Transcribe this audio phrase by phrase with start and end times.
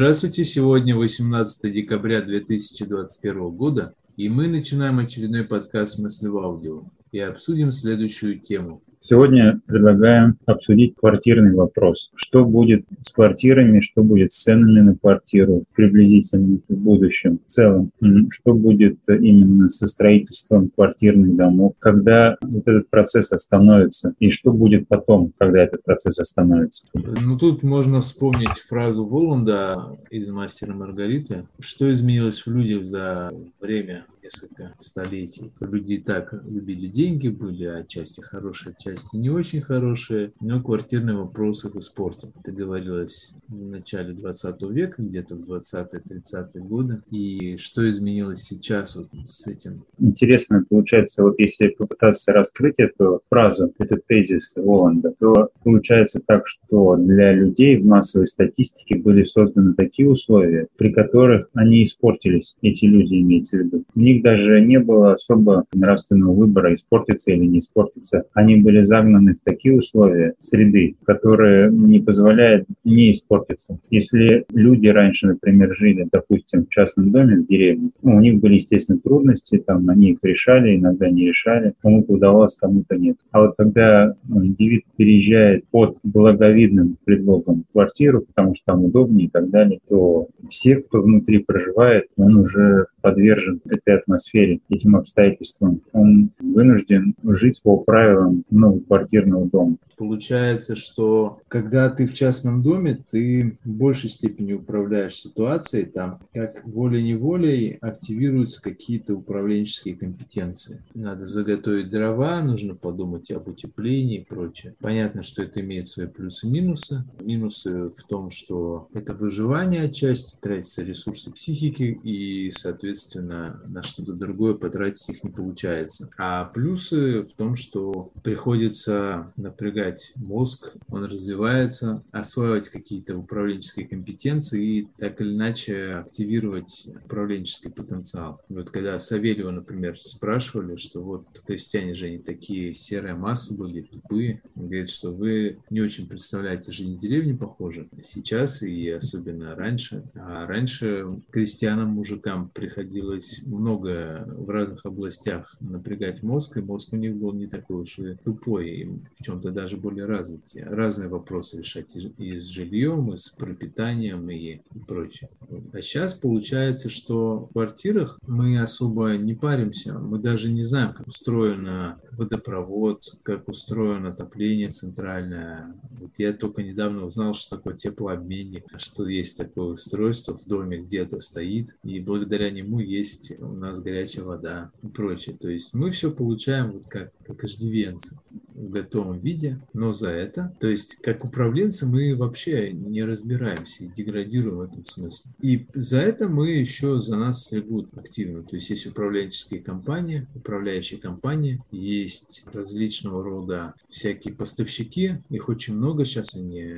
[0.00, 7.18] Здравствуйте, сегодня 18 декабря 2021 года, и мы начинаем очередной подкаст «Мысли в аудио» и
[7.18, 8.82] обсудим следующую тему.
[9.02, 12.10] Сегодня предлагаем обсудить квартирный вопрос.
[12.14, 17.40] Что будет с квартирами, что будет с ценами на квартиру приблизительно в будущем.
[17.46, 17.92] В целом,
[18.30, 24.86] что будет именно со строительством квартирных домов, когда вот этот процесс остановится, и что будет
[24.86, 26.86] потом, когда этот процесс остановится.
[26.92, 31.46] Ну, тут можно вспомнить фразу Воланда из «Мастера Маргариты».
[31.58, 35.52] Что изменилось в людях за время несколько столетий.
[35.60, 41.68] Люди и так любили деньги, были отчасти хорошие, отчасти не очень хорошие, но квартирные вопросы
[41.68, 42.28] в спорте.
[42.38, 47.02] Это говорилось в начале 20 века, где-то в 20-30-е годы.
[47.10, 49.84] И что изменилось сейчас вот с этим?
[49.98, 56.96] Интересно, получается, вот если попытаться раскрыть эту фразу, этот тезис Воланда, то получается так, что
[56.96, 63.20] для людей в массовой статистике были созданы такие условия, при которых они испортились, эти люди
[63.20, 63.84] имеется в виду.
[63.94, 68.24] У них даже не было особо нравственного выбора, испортиться или не испортиться.
[68.34, 73.78] Они были загнаны в такие условия среды, которые не позволяют не испортиться.
[73.90, 78.54] Если люди раньше, например, жили, допустим, в частном доме в деревне, ну, у них были,
[78.54, 83.16] естественно, трудности, там они их решали, иногда не решали, кому-то удавалось, кому-то нет.
[83.30, 89.30] А вот когда индивид переезжает под благовидным предлогом в квартиру, потому что там удобнее и
[89.30, 95.80] так далее, то все, кто внутри проживает, он уже подвержен этой атмосфере, этим обстоятельствам.
[95.92, 99.76] Он вынужден жить по правилам многоквартирного дома.
[100.00, 106.66] Получается, что когда ты в частном доме, ты в большей степени управляешь ситуацией, там как
[106.66, 110.82] волей-неволей активируются какие-то управленческие компетенции.
[110.94, 114.74] Надо заготовить дрова, нужно подумать об утеплении и прочее.
[114.80, 117.04] Понятно, что это имеет свои плюсы и минусы.
[117.20, 124.54] Минусы в том, что это выживание отчасти, тратятся ресурсы психики и, соответственно, на что-то другое
[124.54, 126.10] потратить их не получается.
[126.16, 134.88] А плюсы в том, что приходится напрягать мозг, он развивается, осваивать какие-то управленческие компетенции и
[134.98, 138.40] так или иначе активировать управленческий потенциал.
[138.48, 144.42] Вот когда Савельева, например, спрашивали, что вот крестьяне же они такие серые массы были, тупые,
[144.54, 150.04] он говорит, что вы не очень представляете жизнь деревни, похоже, сейчас и особенно раньше.
[150.14, 157.16] А раньше крестьянам, мужикам приходилось много в разных областях напрягать мозг, и мозг у них
[157.16, 160.66] был не такой уж и тупой, и в чем-то даже более развитые.
[160.66, 165.30] Разные вопросы решать и, с жильем, и с пропитанием, и, прочее.
[165.72, 171.06] А сейчас получается, что в квартирах мы особо не паримся, мы даже не знаем, как
[171.06, 175.74] устроена водопровод, как устроено отопление центральное.
[175.98, 181.20] Вот я только недавно узнал, что такое теплообменник, что есть такое устройство в доме где-то
[181.20, 185.36] стоит, и благодаря нему есть у нас горячая вода и прочее.
[185.36, 188.18] То есть мы все получаем вот как, как иждивенцы
[188.60, 193.88] в готовом виде, но за это, то есть как управленцы мы вообще не разбираемся и
[193.88, 195.30] деградируем в этом смысле.
[195.40, 198.42] И за это мы еще за нас стригут активно.
[198.42, 206.04] То есть есть управленческие компании, управляющие компании, есть различного рода всякие поставщики, их очень много,
[206.04, 206.74] сейчас они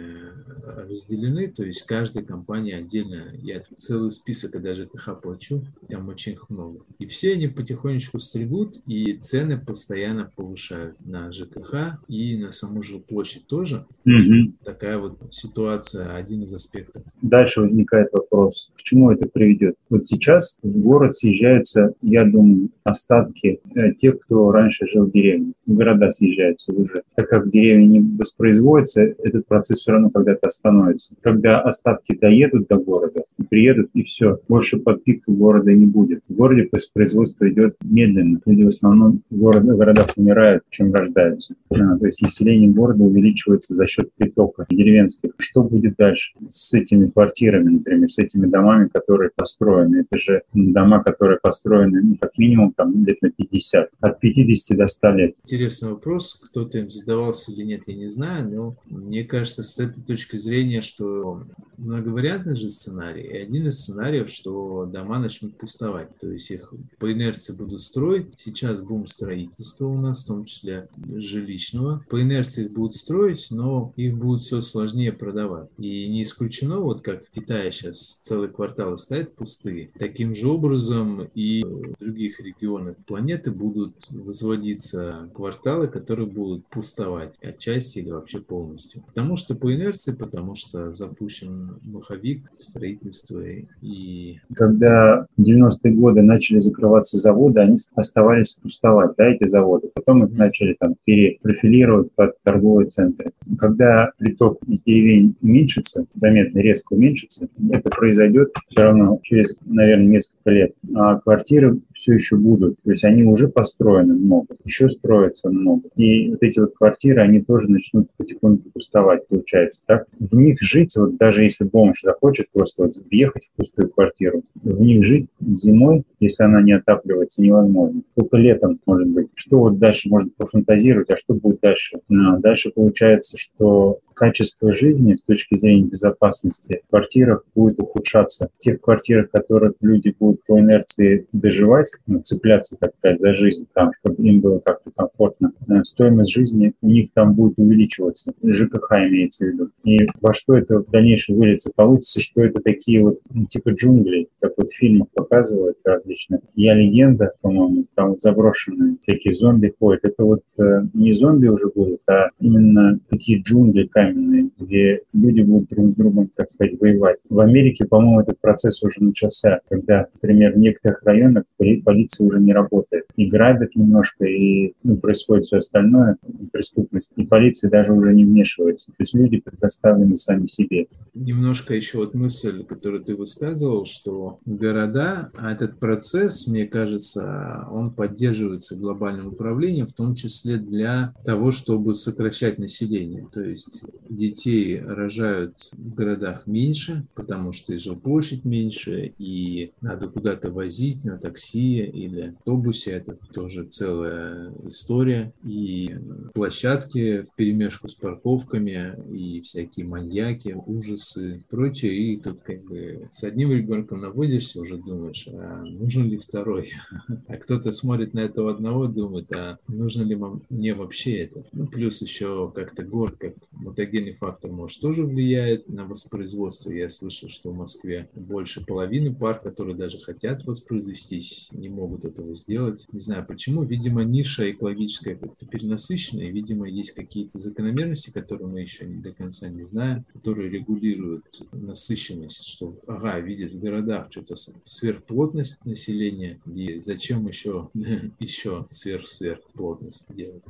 [0.65, 6.48] разделены, то есть каждая компания отдельно, я целый список, когда ЖКХ плачу, там очень их
[6.50, 6.84] много.
[6.98, 11.72] И все они потихонечку стригут, и цены постоянно повышают на ЖКХ
[12.09, 13.84] и на саму жилплощадь тоже.
[14.05, 14.53] Угу.
[14.65, 17.03] Такая вот ситуация, один из аспектов.
[17.21, 19.77] Дальше возникает вопрос, к чему это приведет?
[19.88, 25.53] Вот сейчас в город съезжаются, я думаю, остатки э, тех, кто раньше жил в деревне.
[25.66, 27.03] В города съезжаются уже.
[27.15, 31.15] Так как в деревне не воспроизводится, этот процесс все равно когда-то остановится.
[31.21, 36.22] Когда остатки доедут до города, приедут и все, больше подпитки города не будет.
[36.28, 38.41] В городе воспроизводство идет медленно.
[38.47, 41.54] Люди в основном город, в городах умирают, чем рождаются.
[41.68, 45.32] То есть население города увеличивается за счет притока деревенских.
[45.38, 50.06] Что будет дальше с этими квартирами, например, с этими домами, которые построены?
[50.09, 54.86] Это же дома, которые построены ну, как минимум там, лет на 50, от 50 до
[54.86, 55.34] 100 лет.
[55.44, 60.03] Интересный вопрос, кто-то им задавался или нет, я не знаю, но мне кажется, с этой
[60.03, 61.42] точки зрения, что
[61.76, 67.12] многовариантный же сценарий, и один из сценариев, что дома начнут пустовать, то есть их по
[67.12, 68.34] инерции будут строить.
[68.38, 72.04] Сейчас бум строительства у нас, в том числе жилье вторичного.
[72.09, 75.69] По инерции их будут строить, но их будет все сложнее продавать.
[75.78, 81.28] И не исключено, вот как в Китае сейчас целые кварталы стоят пустые, таким же образом
[81.34, 89.03] и в других регионах планеты будут возводиться кварталы, которые будут пустовать отчасти или вообще полностью.
[89.07, 93.43] Потому что по инерции, потому что запущен маховик строительства
[93.81, 94.39] и...
[94.55, 99.91] Когда в 90-е годы начали закрываться заводы, они оставались пустовать, да, эти заводы.
[99.95, 100.95] Потом их начали там
[101.42, 103.33] перепрофилировать под торговые центры.
[103.59, 110.50] Когда приток из деревень уменьшится, заметно резко уменьшится, это произойдет все равно через, наверное, несколько
[110.50, 110.72] лет.
[110.94, 112.77] А квартиры все еще будут.
[112.84, 115.89] То есть они уже построены много, еще строятся много.
[115.97, 119.83] И вот эти вот квартиры, они тоже начнут потихоньку пустовать, получается.
[119.86, 120.06] Так?
[120.18, 124.80] В них жить, вот даже если бомж захочет просто вот въехать в пустую квартиру, в
[124.80, 128.03] них жить зимой, если она не отапливается, невозможно.
[128.15, 129.28] Только летом, может быть.
[129.34, 131.98] Что вот дальше можно пофантазировать, а что будет дальше?
[132.10, 138.48] А дальше получается, что качество жизни с точки зрения безопасности в квартирах будет ухудшаться.
[138.54, 143.34] В тех квартирах, в которых люди будут по инерции доживать, ну, цепляться, так сказать, за
[143.34, 148.32] жизнь там, чтобы им было как-то комфортно, э, стоимость жизни у них там будет увеличиваться.
[148.42, 149.70] ЖКХ имеется в виду.
[149.84, 151.70] И во что это в дальнейшем выльется?
[151.74, 156.41] Получится, что это такие вот ну, типа джунглей, как вот в фильмах показывают различно.
[156.54, 160.04] Я легенда, по-моему, там заброшенные всякие зомби ходят.
[160.04, 165.69] Это вот э, не зомби уже будут, а именно такие джунгли, каменные, где люди будут
[165.69, 167.19] друг с другом, так сказать, воевать.
[167.28, 172.53] В Америке, по-моему, этот процесс уже начался, когда, например, в некоторых районах полиция уже не
[172.53, 173.04] работает.
[173.16, 176.16] И грабят немножко, и ну, происходит все остальное,
[176.53, 177.13] преступность.
[177.16, 178.89] И полиция даже уже не вмешивается.
[178.89, 180.87] То есть люди предоставлены сами себе.
[181.15, 187.93] Немножко еще вот мысль, которую ты высказывал, что города, а этот процесс, мне кажется, он
[187.93, 193.27] поддерживается глобальным управлением, в том числе для того, чтобы сокращать население.
[193.33, 200.50] То есть детей рожают в городах меньше, потому что и жилплощадь меньше, и надо куда-то
[200.50, 202.92] возить на такси или автобусе.
[202.92, 205.33] Это тоже целая история.
[205.44, 205.94] И
[206.34, 211.97] площадки в перемешку с парковками, и всякие маньяки, ужасы, прочее.
[211.97, 216.72] И тут как бы с одним ребенком наводишься, уже думаешь, а нужен ли второй?
[217.28, 220.18] А кто-то смотрит на этого одного, думает, а нужно ли
[220.50, 221.45] мне вообще это?
[221.53, 223.34] Ну, плюс еще как-то город, как
[223.83, 226.71] мутагенный фактор, может, тоже влияет на воспроизводство.
[226.71, 232.34] Я слышал, что в Москве больше половины пар, которые даже хотят воспроизвестись, не могут этого
[232.34, 232.87] сделать.
[232.93, 233.63] Не знаю почему.
[233.63, 236.31] Видимо, ниша экологическая как-то перенасыщенная.
[236.31, 242.47] Видимо, есть какие-то закономерности, которые мы еще не до конца не знаем, которые регулируют насыщенность,
[242.47, 247.71] что, ага, видят в городах что-то сверхплотность населения, и зачем еще,
[248.19, 250.43] еще сверх-сверхплотность делать?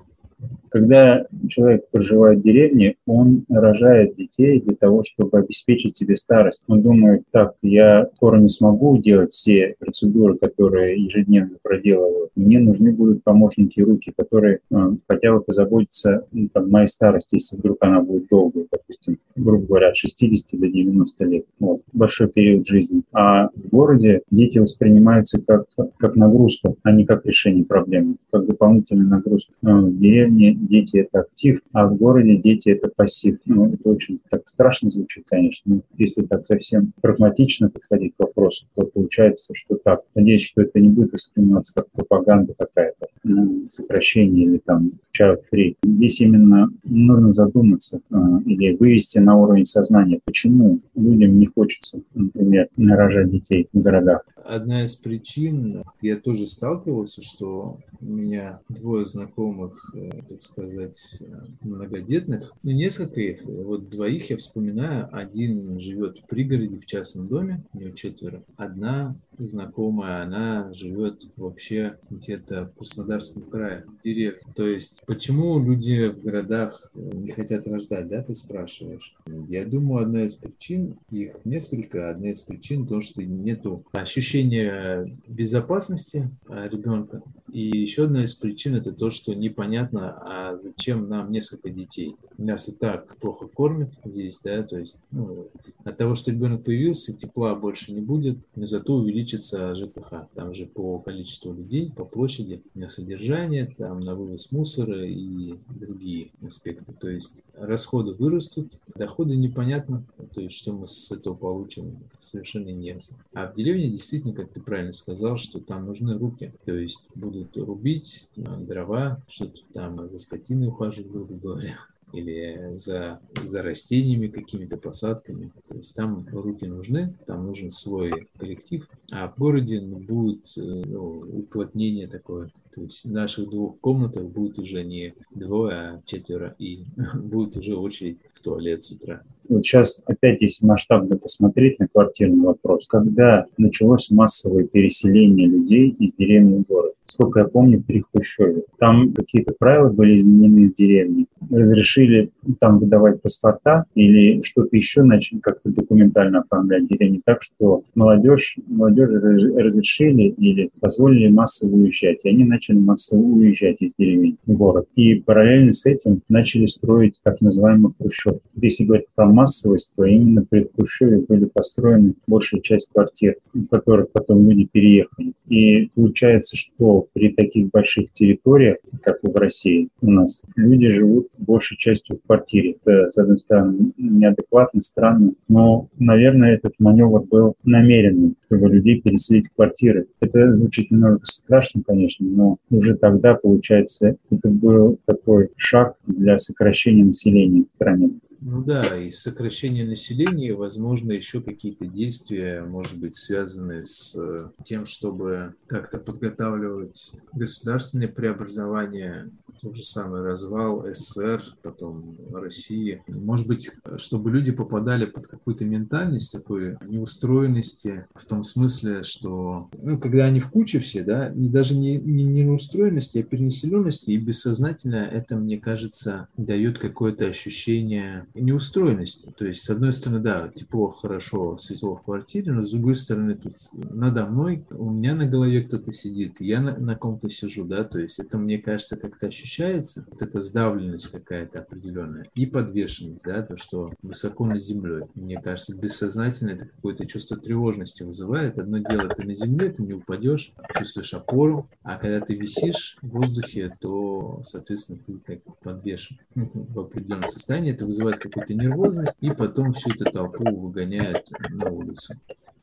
[0.73, 6.65] Когда человек проживает в деревне, он рожает детей для того, чтобы обеспечить себе старость.
[6.67, 12.31] Он думает, так, я скоро не смогу делать все процедуры, которые ежедневно проделываю.
[12.37, 14.77] Мне нужны будут помощники руки, которые э,
[15.07, 19.97] хотя бы позаботятся ну, моей старости, если вдруг она будет долгой, допустим, грубо говоря, от
[19.97, 21.45] 60 до 90 лет.
[21.61, 23.03] Вот, большой период жизни.
[23.13, 25.67] А в городе дети воспринимаются как,
[25.99, 29.53] как нагрузка, а не как решение проблемы, как дополнительная нагрузка.
[29.63, 33.39] Э, в деревне дети это актив, а в городе дети это пассив.
[33.45, 35.77] Ну, это очень так страшно звучит, конечно.
[35.77, 40.03] Но если так совсем прагматично подходить к вопросу, то получается, что так.
[40.15, 45.77] Надеюсь, что это не будет восприниматься как пропаганда какая-то, ну, сокращение или там child free.
[45.83, 48.17] Здесь именно нужно задуматься э,
[48.47, 54.25] или вывести на уровень сознания, почему людям не хочется, например, рожать детей в городах.
[54.45, 61.23] Одна из причин, я тоже сталкивался, что у меня двое знакомых, э, так сказать,
[61.61, 67.65] многодетных, ну, несколько их, вот двоих я вспоминаю, один живет в пригороде, в частном доме,
[67.73, 74.41] у него четверо, одна знакомая, она живет вообще где-то в Краснодарском крае, в деревне.
[74.55, 79.15] То есть, почему люди в городах не хотят рождать, да, ты спрашиваешь?
[79.49, 86.31] Я думаю, одна из причин, их несколько, одна из причин то, что нету ощущения безопасности
[86.49, 87.23] ребенка.
[87.53, 92.17] И еще одна из причин это то, что непонятно, а зачем нам несколько детей.
[92.39, 95.49] Нас и так плохо кормят здесь, да, то есть ну,
[95.85, 100.29] от того, что ребенок появился, тепла больше не будет, но зато увеличится ЖКХ.
[100.35, 106.31] Там же по количеству людей, по площади, на содержание, там на вывоз мусора и другие
[106.43, 106.95] аспекты.
[106.95, 110.05] То есть расходы вырастут, доходы непонятно,
[110.35, 113.19] то есть что мы с этого получим, совершенно не ясно.
[113.35, 117.42] А в деревне действительно, как ты правильно сказал, что там нужны руки, то есть будут
[117.57, 121.79] рубить дрова, что-то там за скотиной ухаживать, грубо говоря
[122.13, 125.51] или за, за растениями, какими-то посадками.
[125.69, 130.61] То есть там руки нужны, там нужен свой коллектив, а в городе ну, будет э,
[130.61, 132.51] ну, уплотнение такое.
[132.75, 136.85] То есть в наших двух комнатах будет уже не двое, а четверо, и
[137.15, 139.23] будет уже очередь в туалет с утра.
[139.49, 146.15] Вот сейчас опять, если масштабно посмотреть на квартирный вопрос, когда началось массовое переселение людей из
[146.15, 146.92] деревни в город?
[147.13, 148.65] Сколько я помню, при Хрущеве.
[148.79, 151.27] Там какие-то правила были изменены в деревне.
[151.51, 158.57] Разрешили там выдавать паспорта или что-то еще начали как-то документально оформлять деревни так, что молодежь,
[158.67, 162.21] молодежь разрешили или позволили массово уезжать.
[162.25, 164.87] И они начали массово уезжать из деревень в город.
[164.97, 168.39] И параллельно с этим начали строить так называемый Хрущев.
[168.57, 174.11] Если говорить про массовость, то именно при Хрущеве были построены большая часть квартир, в которых
[174.13, 175.33] потом люди переехали.
[175.49, 181.77] И получается, что при таких больших территориях, как в России у нас, люди живут большей
[181.77, 182.77] частью в квартире.
[182.85, 189.49] Это, с одной стороны, неадекватно, странно, но, наверное, этот маневр был намеренным, чтобы людей переселить
[189.49, 190.07] в квартиры.
[190.21, 197.05] Это звучит немного страшно, конечно, но уже тогда, получается, это был такой шаг для сокращения
[197.05, 198.11] населения в стране.
[198.45, 204.85] Ну да, и сокращение населения, возможно, еще какие-то действия, может быть, связанные с э, тем,
[204.85, 209.31] чтобы как-то подготавливать государственные преобразования
[209.63, 213.03] тот же самый развал СССР, потом России.
[213.07, 219.99] Может быть, чтобы люди попадали под какую-то ментальность такой неустроенности в том смысле, что, ну,
[219.99, 224.17] когда они в куче все, да, не, даже не, не, не неустроенности, а перенаселенности, и
[224.17, 229.33] бессознательно это, мне кажется, дает какое-то ощущение неустроенности.
[229.37, 233.37] То есть, с одной стороны, да, тепло, хорошо, светло в квартире, но с другой стороны,
[233.37, 237.85] тут надо мной, у меня на голове кто-то сидит, я на, на ком-то сижу, да,
[237.85, 243.25] то есть это, мне кажется, как-то ощущение ощущается, вот эта сдавленность какая-то определенная, и подвешенность,
[243.25, 245.05] да, то, что высоко над землей.
[245.15, 248.59] Мне кажется, бессознательно это какое-то чувство тревожности вызывает.
[248.59, 253.09] Одно дело, ты на земле, ты не упадешь, чувствуешь опору, а когда ты висишь в
[253.09, 259.73] воздухе, то, соответственно, ты как подвешен в определенном состоянии, это вызывает какую-то нервозность, и потом
[259.73, 262.15] всю эту толпу выгоняет на улицу.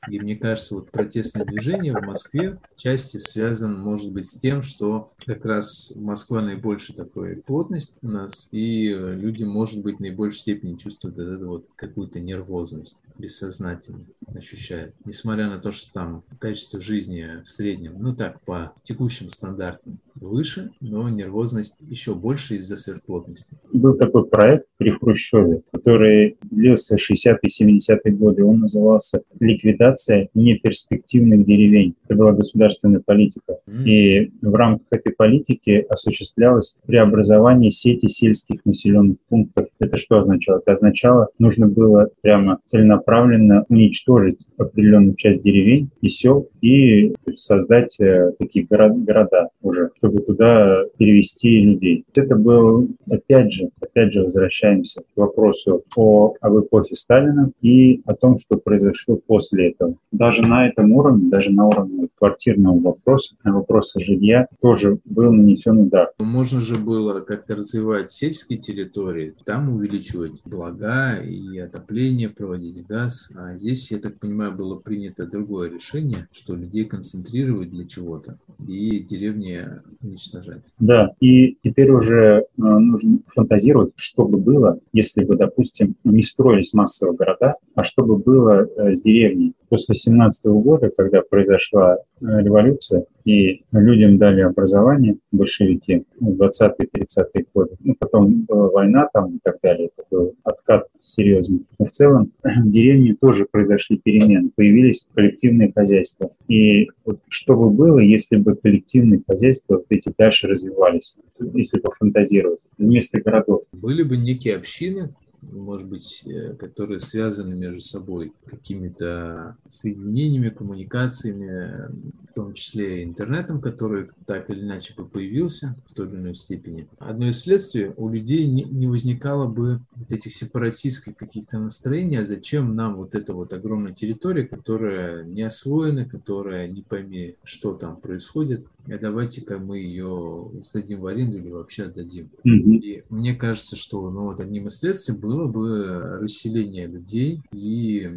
[0.08, 5.12] И мне кажется, вот протестное движение в Москве части связано, может быть, с тем, что
[5.26, 10.78] как раз Москва наибольшая такой плотность у нас, и люди, может быть, в наибольшей степени
[10.78, 14.96] чувствуют вот эту вот какую-то нервозность бессознательно ощущают.
[15.04, 20.72] Несмотря на то, что там качество жизни в среднем, ну так, по текущим стандартам выше,
[20.80, 23.58] но нервозность еще больше из-за сверхплотности.
[23.74, 28.44] Был такой проект при Хрущеве, который длился 60-70-е годы.
[28.44, 31.96] Он назывался «Ликвидация неперспективных деревень».
[32.06, 33.58] Это была государственная политика.
[33.86, 39.68] И в рамках этой политики осуществлялось преобразование сети сельских населенных пунктов.
[39.80, 40.60] Это что означало?
[40.60, 48.32] Это означало, нужно было прямо целенаправленно уничтожить определенную часть деревень и сел и создать э,
[48.38, 52.06] такие города уже, чтобы чтобы туда перевести людей.
[52.16, 58.14] Это был, опять же, опять же, возвращаемся к вопросу о, об эпохе Сталина и о
[58.14, 59.96] том, что произошло после этого.
[60.12, 66.12] Даже на этом уровне, даже на уровне квартирного вопроса, вопроса жилья, тоже был нанесен удар.
[66.20, 73.32] Можно же было как-то развивать сельские территории, там увеличивать блага и отопление, проводить газ.
[73.36, 79.00] А здесь, я так понимаю, было принято другое решение, что людей концентрировать для чего-то и
[79.00, 79.66] деревни
[80.02, 80.64] уничтожать.
[80.80, 85.59] Да, и теперь уже э, нужно фантазировать, что бы было, если бы, допустим,
[86.04, 89.54] не строились массовые города, а что бы было э, с деревней.
[89.70, 97.76] После 17 года, когда произошла э, революция, и людям дали образование, большевики, в 20-30-е годы,
[97.84, 101.66] ну, потом была война там и так далее, это был откат серьезный.
[101.78, 106.32] Но в целом в деревне тоже произошли перемены, появились коллективные хозяйства.
[106.48, 112.66] И вот что бы было, если бы коллективные хозяйства вот эти дальше развивались, если пофантазировать,
[112.78, 113.64] вместо городов?
[113.72, 115.14] Были бы некие общины,
[115.52, 121.90] может быть, э, которые связаны между собой какими-то соединениями, коммуникациями,
[122.30, 126.88] в том числе интернетом, который так или иначе бы появился в той или иной степени.
[126.98, 132.26] Одно из следствий, у людей не, не возникало бы вот этих сепаратистских каких-то настроений, а
[132.26, 137.98] зачем нам вот эта вот огромная территория, которая не освоена, которая не пойми, что там
[137.98, 142.30] происходит, а давайте-ка мы ее сдадим в аренду или вообще отдадим.
[142.46, 142.78] Mm-hmm.
[142.80, 148.10] И мне кажется, что ну, вот одним из следствий было бы расселение людей и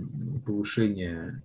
[0.44, 1.42] повышение,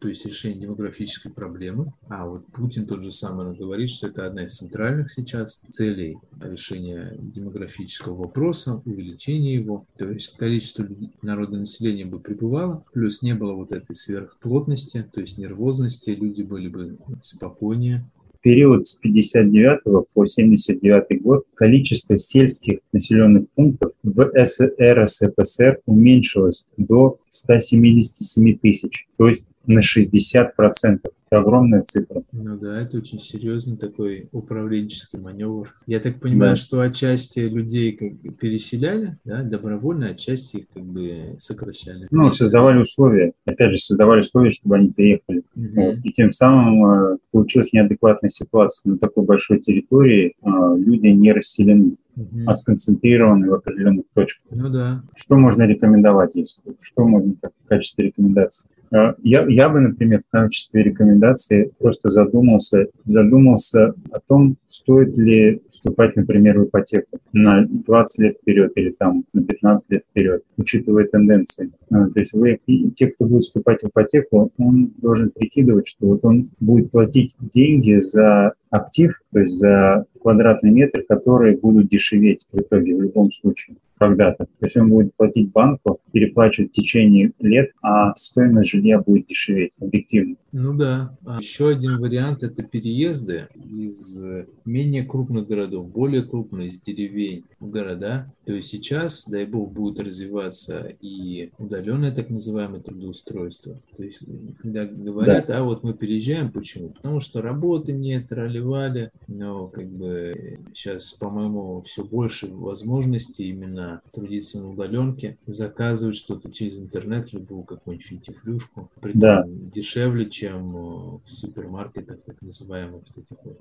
[0.00, 1.92] то есть решение демографической проблемы.
[2.08, 7.16] А вот Путин тот же самый говорит, что это одна из центральных сейчас целей решения
[7.18, 9.86] демографического вопроса, увеличения его.
[9.96, 10.86] То есть количество
[11.22, 16.68] народного населения бы прибывало, плюс не было вот этой сверхплотности, то есть нервозности, люди были
[16.68, 18.04] бы спокойнее,
[18.42, 28.58] период с 59 по 79 год количество сельских населенных пунктов в СССР уменьшилось до 177
[28.58, 31.12] тысяч, то есть на 60 процентов.
[31.30, 32.22] Это огромная цифра.
[32.32, 35.74] Ну да, это очень серьезный такой управленческий маневр.
[35.86, 36.56] Я так понимаю, да.
[36.56, 42.08] что отчасти людей как бы переселяли, да, добровольно, отчасти их как бы сокращали.
[42.10, 43.34] Ну, создавали условия.
[43.44, 45.42] Опять же, создавали условия, чтобы они переехали.
[45.54, 45.68] Угу.
[45.74, 45.96] Вот.
[46.02, 48.92] И тем самым э, получилась неадекватная ситуация.
[48.92, 50.48] На такой большой территории э,
[50.78, 52.40] люди не расселены угу.
[52.46, 54.46] а сконцентрированы в определенных точках.
[54.50, 55.02] Ну да.
[55.14, 56.58] Что можно рекомендовать здесь?
[56.82, 58.68] Что можно в качестве рекомендации?
[58.92, 65.62] А, я, я бы, например, в качестве рекомендации просто задумался, задумался о том, стоит ли
[65.70, 71.04] вступать, например, в ипотеку на 20 лет вперед или там на 15 лет вперед, учитывая
[71.06, 71.70] тенденции.
[71.90, 72.60] А, то есть вы,
[72.96, 77.98] те, кто будет вступать в ипотеку, он должен прикидывать, что вот он будет платить деньги
[77.98, 83.76] за актив, то есть за квадратный метр, которые будут дешеветь в итоге в любом случае
[84.00, 84.46] когда-то.
[84.46, 89.74] То есть он будет платить банку, переплачивать в течение лет, а стоимость жилья будет дешеветь
[89.78, 90.36] объективно.
[90.52, 91.16] Ну да.
[91.24, 94.20] А еще один вариант– это переезды из
[94.64, 98.32] менее крупных городов, более крупных, из деревень в города.
[98.44, 103.80] То есть сейчас, дай бог, будет развиваться и удаленное так называемое трудоустройство.
[103.96, 104.20] То есть
[104.60, 105.58] когда говорят, да.
[105.58, 106.90] а вот мы переезжаем, почему?
[106.90, 114.60] Потому что работы нет, роливали, но как бы сейчас, по-моему, все больше возможностей именно трудиться
[114.60, 119.44] на удаленке, заказывать что-то через интернет, любую какую-нибудь фитифлюшку, при да.
[119.46, 120.72] дешевле, чем
[121.18, 123.60] в супермаркетах, так называемых вот этих вот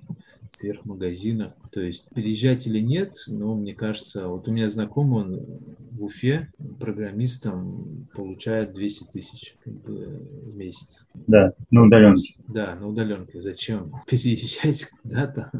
[0.50, 1.54] сверхмагазинах.
[1.72, 5.46] То есть переезжать или нет, но мне кажется, вот у меня знакомый, он
[5.92, 11.06] в Уфе программистом получает 200 тысяч как бы, в месяц.
[11.28, 12.36] Да, на удаленке.
[12.48, 13.42] Да, на удаленке.
[13.42, 15.52] Зачем переезжать куда-то,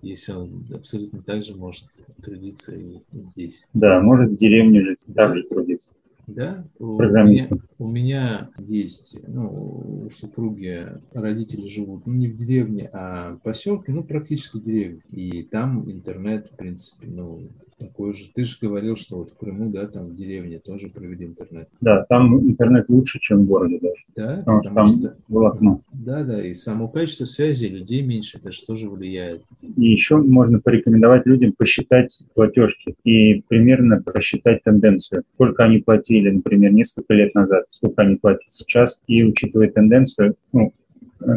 [0.00, 1.88] если он абсолютно так же может
[2.22, 3.66] трудиться и здесь?
[3.74, 5.92] Да, может в деревне жить, так же трудиться.
[6.28, 7.62] Да, программистом.
[7.78, 13.34] У меня, у меня есть, ну, у супруги родители живут ну, не в деревне, а
[13.34, 15.00] в поселке, ну, практически деревне.
[15.10, 18.26] И там интернет, в принципе, ну, такой же.
[18.34, 21.68] Ты же говорил, что вот в Крыму, да, там в деревне тоже провели интернет.
[21.80, 24.04] Да, там интернет лучше, чем в городе даже.
[24.14, 25.80] Да, потому, потому что, что волокно.
[25.92, 29.42] Да, да, и само качество связи людей меньше, это же тоже влияет.
[29.78, 35.22] И еще можно порекомендовать людям посчитать платежки и примерно просчитать тенденцию.
[35.34, 40.72] Сколько они платили, например, несколько лет назад, сколько они платят сейчас, и учитывая тенденцию, ну,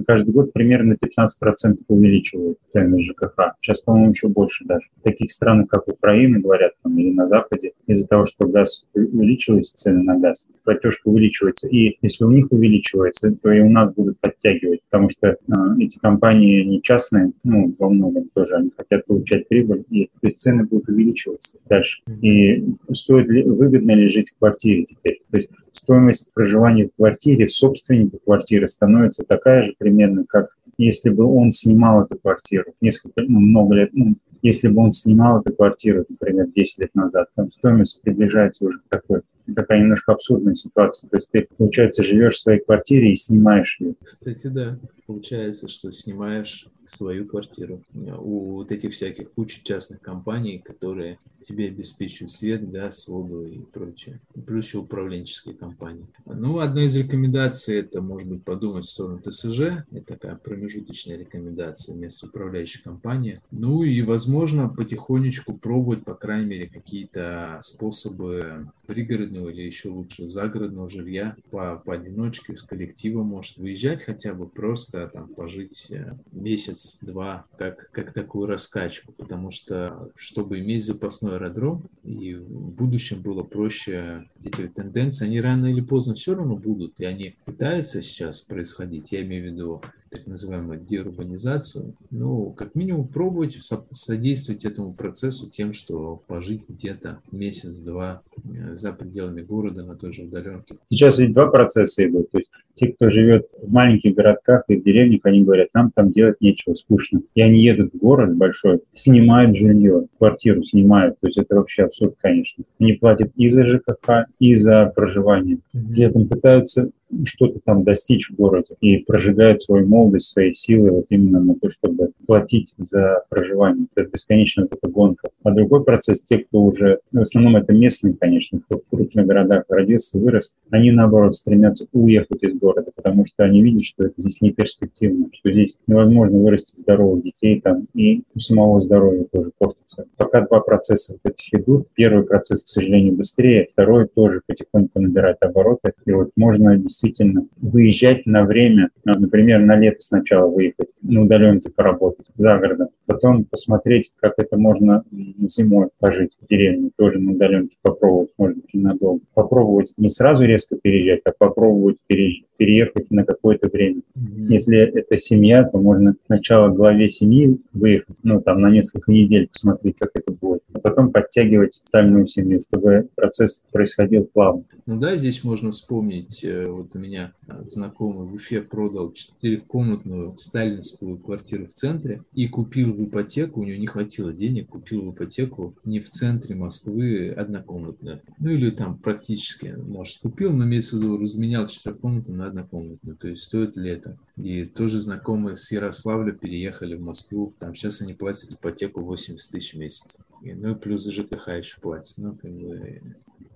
[0.05, 3.55] каждый год примерно 15% увеличивают стоимость ЖКХ.
[3.61, 4.87] Сейчас, по-моему, еще больше даже.
[4.97, 9.75] В таких странах, как Украина, говорят, там, или на Западе, из-за того, что газ увеличивается,
[9.75, 11.67] цены на газ, платежка увеличивается.
[11.67, 15.35] И если у них увеличивается, то и у нас будут подтягивать, потому что э,
[15.79, 20.39] эти компании не частные, ну, во многом тоже, они хотят получать прибыль, и то есть
[20.39, 22.01] цены будут увеличиваться дальше.
[22.21, 25.21] И стоит ли, выгодно ли жить в квартире теперь?
[25.31, 31.25] То есть стоимость проживания в квартире, собственника квартиры становится такая же примерно, как если бы
[31.25, 36.05] он снимал эту квартиру несколько, ну, много лет, ну, если бы он снимал эту квартиру,
[36.09, 39.21] например, 10 лет назад, там стоимость приближается уже к такой
[39.55, 41.09] такая немножко абсурдная ситуация.
[41.09, 43.95] То есть ты, получается, живешь в своей квартире и снимаешь ее.
[44.01, 44.79] Кстати, да.
[45.05, 47.81] Получается, что снимаешь свою квартиру.
[47.93, 54.19] У вот этих всяких кучи частных компаний, которые тебе обеспечивают свет, газ, воду и прочее.
[54.45, 56.05] Плюс еще управленческие компании.
[56.25, 59.85] Ну, одна из рекомендаций это, может быть, подумать в сторону ТСЖ.
[59.91, 63.41] Это такая промежуточная рекомендация вместо управляющей компании.
[63.51, 70.89] Ну и, возможно, потихонечку пробовать, по крайней мере, какие-то способы пригородного или еще лучше загородного
[70.89, 77.45] жилья по, поодиночке, с коллективом может выезжать хотя бы просто там пожить э, месяц месяц-два,
[77.57, 84.27] как, как такую раскачку, потому что, чтобы иметь запасной аэродром, и в будущем было проще
[84.43, 89.21] эти тенденции, они рано или поздно все равно будут, и они пытаются сейчас происходить, я
[89.21, 93.57] имею в виду так называемую деурбанизацию, ну, как минимум пробовать
[93.91, 100.23] содействовать этому процессу тем, что пожить где-то месяц-два э, за пределами города на той же
[100.23, 100.75] удаленке.
[100.89, 102.29] Сейчас ведь два процесса идут.
[102.29, 106.11] То есть те, кто живет в маленьких городках и в деревнях, они говорят, нам там
[106.11, 107.21] делать нечего, скучно.
[107.35, 111.19] И они едут в город большой, снимают жилье, квартиру снимают.
[111.19, 112.63] То есть это вообще абсурд, конечно.
[112.79, 115.59] Они платят и за ЖКХ, и за проживание.
[115.71, 116.91] При этом пытаются
[117.25, 121.69] что-то там достичь в городе и прожигают свою молодость, свои силы вот именно на то,
[121.69, 123.87] чтобы платить за проживание.
[123.95, 125.29] Это бесконечно вот эта гонка.
[125.43, 129.25] А другой процесс, те, кто уже, ну, в основном это местные, конечно, кто в крупных
[129.25, 134.13] городах родился, вырос, они, наоборот, стремятся уехать из города, потому что они видят, что это
[134.17, 139.51] здесь не перспективно, что здесь невозможно вырастить здоровых детей там, и у самого здоровья тоже
[139.57, 140.05] портится.
[140.17, 145.37] Пока два процесса вот этих идут, первый процесс, к сожалению, быстрее, второй тоже потихоньку набирает
[145.41, 150.89] обороты, и вот можно действительно действительно выезжать на время, ну, например, на лето сначала выехать,
[151.01, 155.03] на удаленке поработать за городом, потом посмотреть, как это можно
[155.47, 159.23] зимой пожить в деревне, тоже на удаленке попробовать, может быть, ненадолго.
[159.33, 164.01] Попробовать не сразу резко переезжать, а попробовать переезжать переехать на какое-то время.
[164.15, 164.45] Mm-hmm.
[164.49, 169.95] Если это семья, то можно сначала главе семьи выехать, ну, там, на несколько недель посмотреть,
[169.97, 174.63] как это будет, а потом подтягивать остальную семью, чтобы процесс происходил плавно.
[174.85, 181.17] Ну да, здесь можно вспомнить, э, вот у меня знакомый в Уфе продал четырехкомнатную сталинскую
[181.17, 185.73] квартиру в центре и купил в ипотеку, у него не хватило денег, купил в ипотеку
[185.83, 188.21] не в центре Москвы однокомнатную.
[188.37, 193.17] Ну или там практически, может, купил, но имеется в виду, разменял четырехкомнатную на однокомнатную.
[193.17, 194.17] То есть стоит ли это?
[194.37, 197.53] И тоже знакомые с Ярославля переехали в Москву.
[197.59, 200.17] Там сейчас они платят ипотеку 80 тысяч в месяц.
[200.41, 202.17] И, ну и плюс ЖКХ еще платят.
[202.17, 203.01] Ну, как бы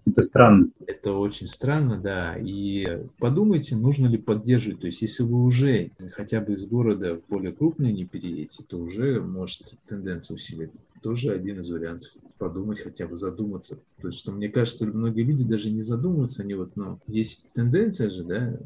[0.06, 0.70] это странно.
[0.86, 2.36] Это очень странно, да.
[2.38, 2.86] И
[3.18, 4.82] подумайте, нужно ли поддерживать.
[4.82, 8.78] То есть, если вы уже хотя бы из города в более крупные не переедете, то
[8.78, 10.70] уже может тенденцию усилить.
[11.06, 13.76] Тоже один из вариантов подумать, хотя бы задуматься.
[14.02, 18.10] То есть, что мне кажется, многие люди даже не задумываются, они вот, ну, есть тенденция
[18.10, 18.58] же, да,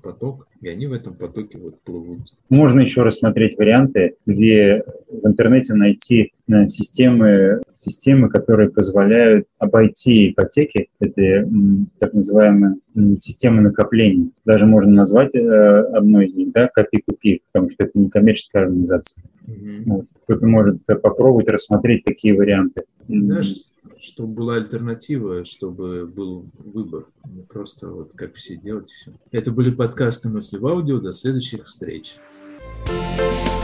[0.00, 2.20] поток, и они в этом потоке вот плывут.
[2.50, 10.90] Можно еще рассмотреть варианты, где в интернете найти э, системы, системы, которые позволяют обойти ипотеки.
[11.00, 11.50] Это
[11.98, 12.76] так называемые
[13.18, 14.30] системы накопления.
[14.44, 19.22] Даже можно назвать э, одной из них, да, копи-купи, потому что это не коммерческая организация.
[19.46, 19.82] Mm-hmm.
[19.86, 20.06] Вот.
[20.24, 22.82] Кто-то может попробовать рассмотреть такие варианты.
[23.08, 27.06] Знаешь, чтобы была альтернатива, чтобы был выбор.
[27.24, 29.12] Не просто вот как все делать, все.
[29.32, 31.00] Это были подкасты «Мысли в аудио».
[31.00, 32.16] До следующих встреч.
[32.86, 33.57] thank you